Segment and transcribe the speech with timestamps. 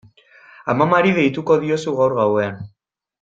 [0.73, 2.59] Amamari deituko diozu gaur gauean.